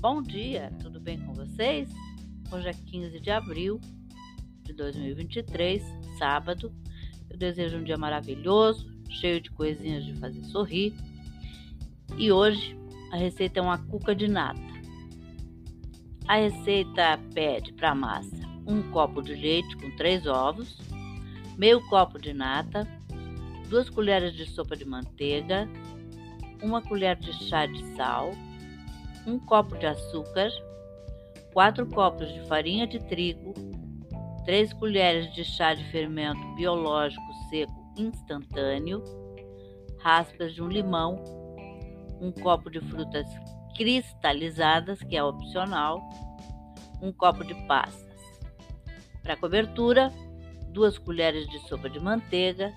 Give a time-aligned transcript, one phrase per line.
[0.00, 1.88] Bom dia, tudo bem com vocês?
[2.52, 3.80] Hoje é 15 de abril
[4.62, 5.82] de 2023,
[6.16, 6.72] sábado.
[7.28, 10.94] Eu desejo um dia maravilhoso, cheio de coisinhas de fazer sorrir.
[12.16, 12.78] E hoje
[13.10, 14.62] a receita é uma cuca de nata.
[16.28, 20.78] A receita pede para massa um copo de leite com três ovos,
[21.56, 22.86] meio copo de nata,
[23.68, 25.68] duas colheres de sopa de manteiga,
[26.62, 28.30] uma colher de chá de sal,
[29.28, 30.48] um copo de açúcar,
[31.52, 33.52] quatro copos de farinha de trigo,
[34.46, 39.04] três colheres de chá de fermento biológico seco instantâneo,
[39.98, 41.22] raspas de um limão,
[42.20, 43.26] um copo de frutas
[43.76, 46.00] cristalizadas, que é opcional,
[47.02, 48.08] um copo de passas.
[49.22, 50.10] Para cobertura,
[50.70, 52.72] duas colheres de sopa de manteiga,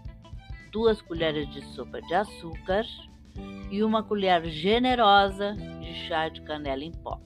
[0.70, 2.86] duas colheres de sopa de açúcar
[3.72, 5.56] e uma colher generosa
[5.92, 7.20] de chá de canela em pó.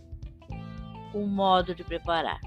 [1.13, 2.39] O modo de preparar: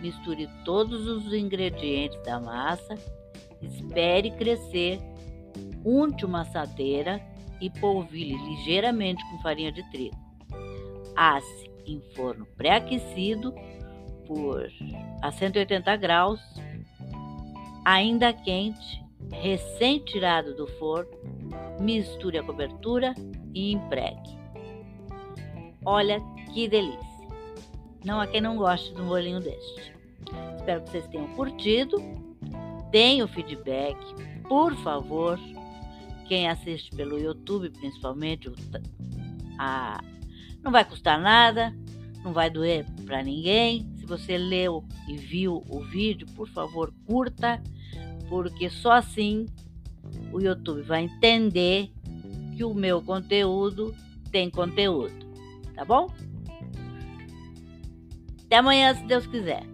[0.00, 2.94] misture todos os ingredientes da massa,
[3.60, 4.98] espere crescer,
[5.84, 7.20] unte uma assadeira
[7.60, 10.16] e polvilhe ligeiramente com farinha de trigo.
[11.16, 13.54] Asse em forno pré-aquecido
[14.26, 14.66] por
[15.22, 16.40] a 180 graus,
[17.84, 21.10] ainda quente, recém-tirado do forno,
[21.80, 23.14] misture a cobertura
[23.54, 24.43] e empregue.
[25.84, 26.20] Olha
[26.52, 27.14] que delícia!
[28.04, 29.94] Não há quem não goste de um bolinho deste.
[30.56, 31.96] Espero que vocês tenham curtido.
[33.24, 33.98] O feedback,
[34.48, 35.36] por favor.
[36.28, 38.48] Quem assiste pelo YouTube, principalmente,
[39.58, 40.00] a...
[40.62, 41.74] não vai custar nada,
[42.22, 43.90] não vai doer para ninguém.
[43.96, 47.60] Se você leu e viu o vídeo, por favor, curta,
[48.28, 49.46] porque só assim
[50.32, 51.90] o YouTube vai entender
[52.56, 53.92] que o meu conteúdo
[54.30, 55.23] tem conteúdo,
[55.74, 56.08] tá bom?
[58.46, 59.73] Até amanhã, se Deus quiser.